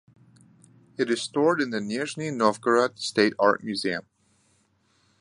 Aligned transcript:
It 0.97 1.11
is 1.11 1.21
stored 1.21 1.61
in 1.61 1.69
the 1.69 1.77
Nizhny 1.77 2.35
Novgorod 2.35 2.97
State 2.97 3.33
Art 3.37 3.63
Museum. 3.63 4.07